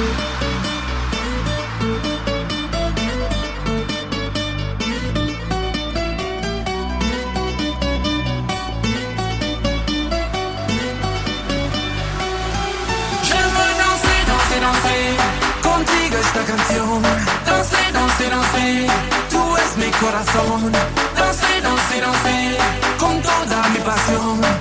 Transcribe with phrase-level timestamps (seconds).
[0.00, 0.06] Je
[13.54, 15.16] veux danser, danser, danser,
[15.62, 17.02] Contigo esta canción.
[17.44, 18.86] Danser, danser, danser,
[19.28, 20.72] Tú es mi corazón.
[21.14, 22.56] Danser, danser, danser,
[22.98, 24.59] Con toda mi pasión.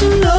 [0.00, 0.37] you know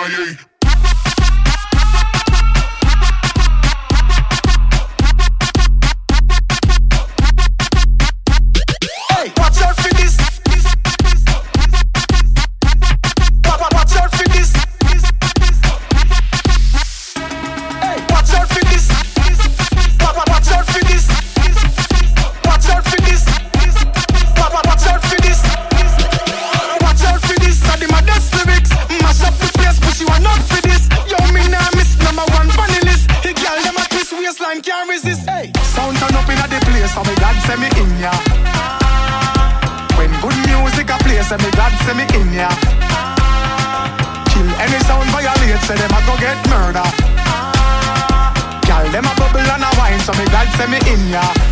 [0.00, 0.49] Kanye.
[41.30, 42.48] say me glad say me in ya.
[44.34, 46.82] Kill any sound violate, say them a go get murder.
[48.66, 51.49] Girl, them a bubble and a wine, so me glad say me in ya.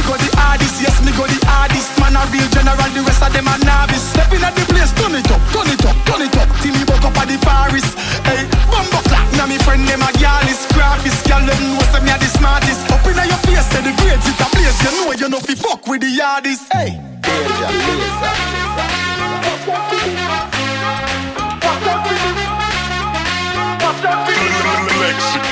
[0.00, 1.92] Me go the hardest, yes, me go the hardest.
[2.00, 4.00] Man a real general, the rest of them a novice.
[4.00, 6.48] Stepping at the place, turn it up, turn it up, turn it up.
[6.64, 7.92] Till me buck up at the forest.
[8.24, 9.28] Hey, bumbo clap.
[9.36, 11.20] Now me friend them a gyal is graphis.
[11.28, 12.88] Gyal them know say me a the smartest.
[12.88, 14.80] Up inna your face, say the grades it a place.
[14.80, 16.64] You know you know fi fuck with the hardest.
[16.72, 18.40] Hey, danger, laser.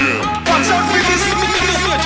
[0.01, 0.25] this?
[0.49, 1.48] What's up with this.